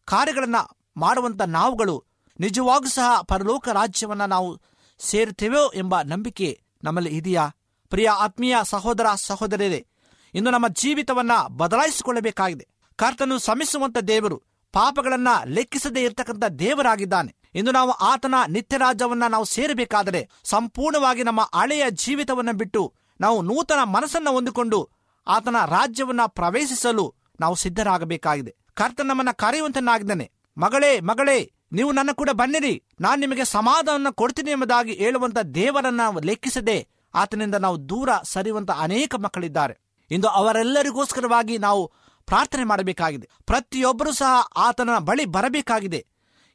ಕಾರ್ಯಗಳನ್ನು 0.06 0.78
ಮಾಡುವಂಥ 0.98 1.42
ನಾವುಗಳು 1.42 2.06
ನಿಜವಾಗೂ 2.40 2.86
ಸಹ 2.86 3.22
ಪರಲೋಕ 3.22 3.70
ರಾಜ್ಯವನ್ನ 3.70 4.26
ನಾವು 4.26 4.62
ಸೇರುತ್ತೇವೋ 5.00 5.72
ಎಂಬ 5.76 6.02
ನಂಬಿಕೆ 6.02 6.62
ನಮ್ಮಲ್ಲಿ 6.84 7.10
ಇದೆಯಾ? 7.10 7.50
ಪ್ರಿಯ 7.90 8.10
ಆತ್ಮೀಯ 8.10 8.56
ಸಹೋದರ 8.64 9.06
ಸಹೋದರರೇ 9.16 9.88
ಇಂದು 10.34 10.52
ನಮ್ಮ 10.52 10.68
ಜೀವಿತವನ್ನ 10.68 11.32
ಬದಲಾಯಿಸಿಕೊಳ್ಳಬೇಕಾಗಿದೆ. 11.48 12.68
ಕರ್ತನು 12.96 13.40
ಶ್ರಮಿಸುವಂತ 13.40 13.98
ದೇವರು 13.98 14.44
ಪಾಪಗಳನ್ನ 14.72 15.28
ಲೆಕ್ಕಿಸದೇ 15.46 16.04
ಇರತಕ್ಕಂಥ 16.04 16.46
ದೇವರಾಗಿದ್ದಾನೆ. 16.46 17.36
ಇಂದು 17.56 17.72
ನಾವು 17.72 17.92
ಆತನ 17.92 18.36
ನಿತ್ಯ 18.48 18.78
ರಾಜ್ಯವನ್ನ 18.78 19.24
ನಾವು 19.30 19.46
ಸೇರಬೇಕಾದರೆ 19.46 20.30
ಸಂಪೂರ್ಣವಾಗಿ 20.44 21.24
ನಮ್ಮ 21.24 21.42
ಹಳೆಯ 21.42 21.84
ಜೀವಿತವನ್ನ 21.90 22.52
ಬಿಟ್ಟು 22.52 22.94
ನಾವು 23.22 23.42
ನೂತನ 23.42 23.84
ಮನಸ್ಸನ್ನು 23.84 24.32
ಹೊಂದಿಕೊಂಡು 24.32 24.90
ಆತನ 25.28 25.56
ರಾಜ್ಯವನ್ನ 25.66 26.20
ಪ್ರವೇಶಿಸಲು 26.28 27.16
ನಾವು 27.40 27.56
ಸಿದ್ಧರಾಗಬೇಕಾಗಿದೆ. 27.56 28.56
ಕರ್ತ 28.74 29.02
ನಮ್ಮನ್ನ 29.02 29.32
ಕರೆಯುವಂತನಾಗಿದ್ದಾನೆ. 29.32 30.32
ಮಗಳೇ 30.58 31.00
ಮಗಳೇ, 31.00 31.54
ನೀವು 31.72 31.92
ನನ್ನ 31.92 32.10
ಕೂಡ 32.14 32.30
ಬನ್ನಿರಿ. 32.32 32.84
ನಾನು 33.02 33.20
ನಿಮಗೆ 33.20 33.46
ಸಮಾಧಾನ 33.46 34.08
ಕೊಡ್ತೀನಿ 34.12 34.52
ಎಂಬುದಾಗಿ 34.52 34.94
ಹೇಳುವಂತ 34.94 35.40
ದೇವರನ್ನ 35.40 36.02
ಲೆಕ್ಕಿಸದೆ 36.24 36.88
ಆತನಿಂದ 37.16 37.56
ನಾವು 37.56 37.90
ದೂರ 37.90 38.10
ಸರಿಯುವಂತ 38.24 38.72
ಅನೇಕ 38.72 39.16
ಮಕ್ಕಳಿದ್ದಾರೆ. 39.16 39.80
ಇಂದು 40.12 40.28
ಅವರೆಲ್ಲರಿಗೋಸ್ಕರವಾಗಿ 40.28 41.58
ನಾವು 41.58 41.92
ಪ್ರಾರ್ಥನೆ 42.26 42.64
ಮಾಡಬೇಕಾಗಿದೆ. 42.64 43.30
ಪ್ರತಿಯೊಬ್ಬರೂ 43.46 44.12
ಸಹ 44.12 44.48
ಆತನ 44.58 44.90
ಬಳಿ 44.98 45.26
ಬರಬೇಕಾಗಿದೆ. 45.26 46.08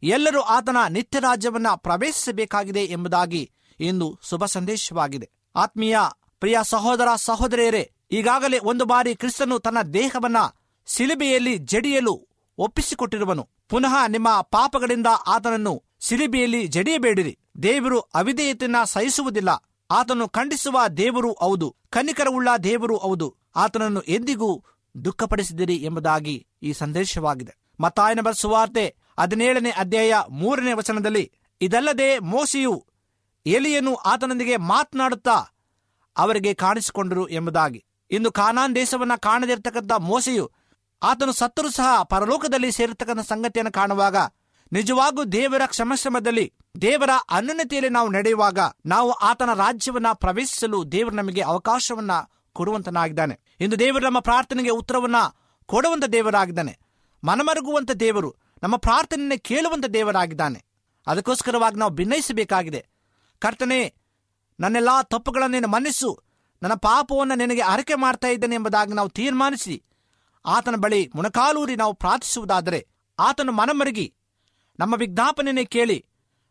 ಎಲ್ಲರೂ 0.03 0.41
ಆತನ 0.41 0.77
ನಿತ್ಯ 0.89 1.19
ರಾಜ್ಯವನ್ನ 1.19 1.67
ಪ್ರವೇಶಿಸಬೇಕಾಗಿದೆ 1.77 2.85
ಎಂಬುದಾಗಿ 2.85 3.51
ಇಂದು 3.81 4.19
ಶುಭ 4.29 4.45
ಸಂದೇಶವಾಗಿದೆ. 4.45 5.31
ಆತ್ಮೀಯ 5.57 5.99
ಪ್ರಿಯ 6.41 6.59
ಸಹೋದರ 6.63 7.09
ಸಹೋದರಿಯರೇ, 7.17 7.93
ಈಗಾಗಲೇ 8.11 8.59
ಒಂದು 8.59 8.85
ಬಾರಿ 8.85 9.15
ಕ್ರಿಸ್ತನು 9.15 9.59
ತನ್ನ 9.59 9.83
ದೇಹವನ್ನ 9.83 10.37
ಸಿಲಿಬೆಯಲ್ಲಿ 10.87 11.59
ಜಡಿಯಲು 11.59 12.29
ಒಪ್ಪಿಸಿಕೊಟ್ಟಿರುವನು. 12.59 13.49
ಪುನಃ 13.69 14.07
ನಿಮ್ಮ 14.07 14.41
ಪಾಪಗಳಿಂದ 14.41 15.07
ಆತನನ್ನು 15.27 15.83
ಸಿಲಿಬೆಯಲ್ಲಿ 16.01 16.67
ಜಡಿಯಬೇಡಿರಿ. 16.67 17.39
ದೇವರು 17.63 18.01
ಅವಿಧೇಯತೆಯನ್ನ 18.01 18.77
ಸಹಿಸುವುದಿಲ್ಲ. 18.85 19.49
ಆತನು 19.91 20.29
ಖಂಡಿಸುವ 20.29 20.87
ದೇವರು 20.97 21.33
ಹೌದು, 21.33 21.77
ಕನಿಕರವುಳ್ಳ 21.91 22.49
ದೇವರು 22.65 22.97
ಹೌದು. 22.97 23.37
ಆತನನ್ನು 23.57 24.01
ಎಂದಿಗೂ 24.01 24.65
ದುಃಖಪಡಿಸಿದಿರಿ 25.05 25.77
ಎಂಬುದಾಗಿ 25.77 26.47
ಈ 26.63 26.73
ಸಂದೇಶವಾಗಿದೆ. 26.73 27.55
ಮತ್ತಾಯನ 27.81 28.31
ಸುವಾರ್ತೆ 28.31 28.97
ಹದಿನೇಳನೇ 29.21 29.71
ಅಧ್ಯಾಯ 29.71 30.15
ಮೂರನೇ 30.31 30.73
ವಚನದಲ್ಲಿ, 30.73 31.33
ಇದಲ್ಲದೆ 31.61 32.19
ಮೋಸಿಯು 32.19 32.87
ಎಲಿಯನ್ನು 33.47 33.95
ಆತನೊಂದಿಗೆ 33.95 34.57
ಮಾತನಾಡುತ್ತಾ 34.57 35.60
ಅವರಿಗೆ 36.17 36.55
ಕಾಣಿಸಿಕೊಂಡರು 36.55 37.29
ಎಂಬುದಾಗಿ. 37.29 37.85
ಇಂದು 38.11 38.33
ಕಾನಾನ್ 38.33 38.75
ದೇಶವನ್ನ 38.75 39.13
ಕಾಣದಿರ್ತಕ್ಕಂಥ 39.17 39.93
ಮೋಸೆಯು 39.93 40.51
ಆತನು 41.03 41.33
ಸತ್ತರೂ 41.33 41.71
ಸಹ 41.71 42.03
ಪರಲೋಕದಲ್ಲಿ 42.03 42.73
ಸೇರಿರ್ತಕ್ಕಂಥ 42.73 43.21
ಸಂಗತಿಯನ್ನು 43.21 43.73
ಕಾಣುವಾಗ 43.73 44.17
ನಿಜವಾಗೂ 44.73 45.25
ದೇವರ 45.25 45.63
ಕ್ಷಮಶ್ರಮದಲ್ಲಿ 45.67 46.53
ದೇವರ 46.83 47.11
ಅನ್ಯೋನ್ಯತೆಯಲ್ಲಿ 47.31 47.91
ನಾವು 47.91 48.09
ನಡೆಯುವಾಗ 48.09 48.59
ನಾವು 48.87 49.13
ಆತನ 49.13 49.53
ರಾಜ್ಯವನ್ನ 49.55 50.07
ಪ್ರವೇಶಿಸಲು 50.13 50.93
ದೇವರು 50.93 51.15
ನಮಗೆ 51.15 51.41
ಅವಕಾಶವನ್ನ 51.41 52.11
ಕೊಡುವಂತನಾಗಿದ್ದಾನೆ. 52.53 53.41
ಇಂದು 53.61 53.79
ದೇವರು 53.79 54.05
ನಮ್ಮ 54.05 54.21
ಪ್ರಾರ್ಥನೆಗೆ 54.21 54.71
ಉತ್ತರವನ್ನ 54.71 55.17
ಕೊಡುವಂತ 55.67 56.05
ದೇವರಾಗಿದ್ದಾನೆ. 56.05 56.79
ಮನಮರುಗುವಂತ 57.25 57.91
ದೇವರು 57.91 58.35
ನಮ್ಮ 58.63 58.77
ಪ್ರಾರ್ಥನೆಯನ್ನು 58.77 59.43
ಕೇಳುವಂತ 59.43 59.87
ದೇವರಾಗಿದ್ದಾನೆ. 59.87 60.65
ಅದಕ್ಕೋಸ್ಕರವಾಗಿ 61.07 61.79
ನಾವು 61.79 61.91
ಭಿನ್ನಯಿಸಬೇಕಾಗಿದೆ 61.91 62.87
ಕರ್ತನೆ 63.39 64.00
ನನ್ನೆಲ್ಲಾ 64.61 65.03
ತಪ್ಪುಗಳನ್ನು 65.03 65.69
ಮನ್ನಿಸು. 65.69 66.23
ನನ್ನ 66.63 66.75
ಪಾಪವನ್ನು 66.75 67.35
ನಿನಗೆ 67.35 67.61
ಅರಕೆ 67.61 67.95
ಮಾಡ್ತಾ 67.95 68.29
ಇದ್ದೇನೆ 68.29 68.55
ಎಂಬುದಾಗಿ 68.55 68.93
ನಾವು 68.93 69.09
ತೀರ್ಮಾನಿಸಿ. 69.09 69.83
ಆತನ 70.47 70.75
ಬಳಿ 70.77 71.11
ಮುಣಕಾಲೂರಿ 71.15 71.77
ನಾವು 71.77 71.95
ಪ್ರಾರ್ಥಿಸುವುದಾದರೆ 71.95 72.89
ಆತನು 73.19 73.53
ಮನಮರುಗಿ. 73.53 74.15
ನಮ್ಮ 74.81 74.95
ವಿಜ್ಞಾಪನೆಯನ್ನೇ 74.99 75.65
ಕೇಳಿ 75.65 76.07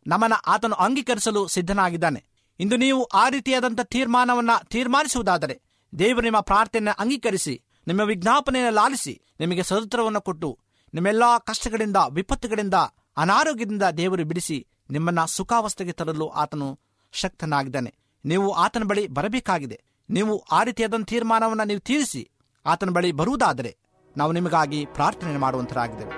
ನಮ್ಮನ್ನು 0.08 0.42
ಆತನು 0.48 0.76
ಅಂಗೀಕರಿಸಲು 0.76 1.48
ಸಿದ್ಧನಾಗಿದ್ದಾನೆ. 1.48 2.26
ಇಂದು 2.60 2.78
ನೀವು 2.78 3.04
ಆ 3.04 3.30
ರೀತಿಯಾದಂಥ 3.30 3.80
ತೀರ್ಮಾನವನ್ನ 3.82 4.50
ತೀರ್ಮಾನಿಸುವುದಾದರೆ 4.70 5.62
ದೇವರು 6.00 6.22
ನಿಮ್ಮ 6.22 6.40
ಪ್ರಾರ್ಥನೆಯನ್ನು 6.40 7.02
ಅಂಗೀಕರಿಸಿ, 7.02 7.64
ನಿಮ್ಮ 7.88 8.02
ವಿಜ್ಞಾಪನೆಯನ್ನು 8.02 8.74
ಲಾಲಿಸಿ, 8.74 9.22
ನಿಮಗೆ 9.40 9.64
ಸದುತ್ತರವನ್ನು 9.64 10.22
ಕೊಟ್ಟು, 10.22 10.60
ನಿಮ್ಮೆಲ್ಲಾ 10.94 11.38
ಕಷ್ಟಗಳಿಂದ, 11.38 11.98
ವಿಪತ್ತುಗಳಿಂದ, 12.10 12.74
ಅನಾರೋಗ್ಯದಿಂದ 13.18 13.84
ದೇವರು 13.84 14.26
ಬಿಡಿಸಿ 14.26 14.68
ನಿಮ್ಮನ್ನ 14.90 15.26
ಸುಖಾವಸ್ಥೆಗೆ 15.26 15.92
ತರಲು 15.92 16.30
ಆತನು 16.30 16.80
ಶಕ್ತನಾಗಿದ್ದಾನೆ. 17.12 17.96
ನೀವು 18.26 18.52
ಆತನ 18.52 18.84
ಬಳಿ 18.84 19.08
ಬರಬೇಕಾಗಿದೆ. 19.08 19.84
ನೀವು 20.10 20.44
ಆ 20.52 20.64
ರೀತಿಯಾದಂಥ 20.64 21.10
ತೀರ್ಮಾನವನ್ನು 21.10 21.64
ನೀವು 21.64 21.80
ತೀರಿಸಿ 21.80 22.30
ಆತನ 22.66 22.90
ಬಳಿ 22.90 23.12
ಬರುವುದಾದರೆ 23.12 23.78
ನಾವು 24.18 24.32
ನಿಮಗಾಗಿ 24.32 24.86
ಪ್ರಾರ್ಥನೆ 24.94 25.38
ಮಾಡುವಂತರಾಗಿದ್ದೇವೆ. 25.38 26.12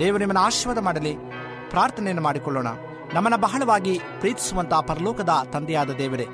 ದೇವರು 0.00 0.18
ನಿಮ್ಮನ್ನು 0.18 0.40
ಆಶೀರ್ವಾದ 0.40 0.78
ಮಾಡಲಿ. 0.78 1.14
ಪ್ರಾರ್ಥನೆಯನ್ನು 1.70 2.22
ಮಾಡಿಕೊಳ್ಳೋಣ. 2.22 2.66
ನಮ್ಮನ್ನು 3.14 3.38
ಬಹಳವಾಗಿ 3.38 3.98
ಪ್ರೀತಿಸುವಂತಹ 3.98 4.80
ಪರಲೋಕದ 4.80 5.28
ತಂದೆಯಾದ 5.52 5.90
ದೇವರೇ, 5.90 6.26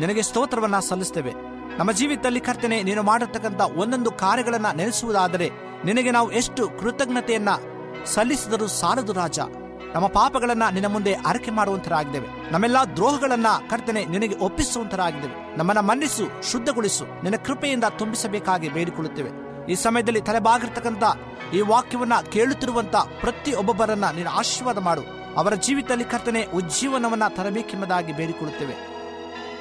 ನಿನಗೆ 0.00 0.22
ಸ್ತೋತ್ರವನ್ನ 0.22 0.78
ಸಲ್ಲಿಸ್ತೇವೆ. 0.78 1.32
ನಮ್ಮ 1.78 1.92
ಜೀವಿತದಲ್ಲಿ 1.92 2.40
ಕರ್ತನೆ, 2.40 2.82
ನೀನು 2.82 3.02
ಮಾಡಿರ್ತಕ್ಕಂಥ 3.02 3.60
ಒಂದೊಂದು 3.60 4.10
ಕಾರ್ಯಗಳನ್ನ 4.10 4.66
ನೆನೆಸುವುದಾದರೆ 4.70 5.50
ನಿನಗೆ 5.84 6.10
ನಾವು 6.10 6.32
ಎಷ್ಟು 6.32 6.70
ಕೃತಜ್ಞತೆಯನ್ನ 6.70 7.48
ಸಲ್ಲಿಸಿದರೂ 8.04 8.66
ಸಾಲದು 8.66 9.12
ರಾಜ. 9.12 9.38
ನಮ್ಮ 9.94 10.06
ಪಾಪಗಳನ್ನ 10.06 10.62
ನಿನ್ನ 10.70 10.86
ಮುಂದೆ 10.86 11.14
ಅರಕೆ 11.14 11.50
ಮಾಡುವಂತರಾಗಿದ್ದೇವೆ 11.50 12.50
ನಮ್ಮೆಲ್ಲಾ 12.50 12.84
ದ್ರೋಹಗಳನ್ನ 12.84 13.46
ಕರ್ತನೆ 13.70 14.04
ನಿನಗೆ 14.04 14.36
ಒಪ್ಪಿಸುವಂತರಾಗಿದ್ದೇವೆ 14.36 15.56
ನಮ್ಮನ್ನ 15.56 15.80
ಮನ್ನಿಸು, 15.80 16.50
ಶುದ್ಧಗೊಳಿಸು, 16.50 17.04
ನಿನ್ನ 17.04 17.36
ಕೃಪೆಯಿಂದ 17.36 17.84
ತುಂಬಿಸಬೇಕಾಗಿ 17.98 18.68
ಬೇಡಿಕೊಳ್ಳುತ್ತೇವೆ. 18.68 19.30
ಈ 19.70 19.74
ಸಮಯದಲ್ಲಿ 19.74 20.20
ತಲೆಬಾಗಿರ್ತಕ್ಕಂಥ 20.20 21.02
ಈ 21.54 21.60
ವಾಕ್ಯವನ್ನ 21.60 22.12
ಕೇಳುತ್ತಿರುವಂತ 22.32 22.96
ಪ್ರತಿಯೊಬ್ಬೊಬ್ಬರನ್ನ 22.96 24.10
ನೀನು 24.10 24.30
ಆಶೀರ್ವಾದ 24.30 24.78
ಮಾಡು. 24.78 25.02
ಅವರ 25.36 25.54
ಜೀವಿತದಲ್ಲಿ 25.54 26.04
ಕರ್ತನೆ 26.04 26.44
ಉಜ್ಜೀವನವನ್ನ 26.44 27.22
ತರಬೇಕೆಂಬುದಾಗಿ 27.28 28.12
ಬೇಡಿಕೊಳ್ಳುತ್ತೇವೆ. 28.12 28.74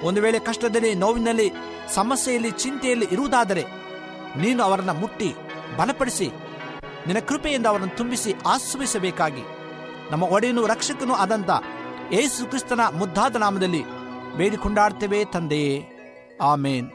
ಒಂದು 0.07 0.21
ವೇಳೆ 0.21 0.39
ಕಷ್ಟದಲ್ಲಿ, 0.39 0.95
ನೋವಿನಲ್ಲಿ, 0.95 1.51
ಸಮಸ್ಯೆಯಲ್ಲಿ, 1.93 2.51
ಚಿಂತೆಯಲ್ಲಿ 2.51 3.07
ಇರುವುದಾದರೆ 3.11 3.65
ನೀನು 4.37 4.63
ಅವರನ್ನ 4.63 4.91
ಮುಟ್ಟಿ, 4.91 5.35
ಬಲಪಡಿಸಿ, 5.77 6.27
ನಿನ್ನ 7.07 7.19
ಕೃಪೆಯಿಂದ 7.19 7.65
ಅವರನ್ನು 7.65 7.97
ತುಂಬಿಸಿ, 7.97 8.33
ಆಶ್ರಯಿಸಬೇಕಾಗಿ 8.47 9.60
ನಮ್ಮ 10.11 10.23
ಒಡೆಯನು 10.23 10.67
ರಕ್ಷಕನು 10.67 11.13
ಆದಂತ 11.13 11.49
ಯೇಸು 12.11 12.45
ಕ್ರಿಸ್ತನ 12.45 12.79
ಮುದ್ದಾದ 12.97 13.35
ನಾಮದಲ್ಲಿ 13.35 13.83
ಬೇಡಿಕೊಂಡಾಡ್ತೇವೆ 14.37 15.25
ತಂದೆಯೇ. 15.25 15.87
ಆಮೇನ್. 16.41 16.89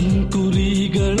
ತನ್ಕುರಿಗಳ 0.00 1.20